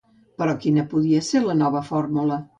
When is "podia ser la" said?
0.95-1.59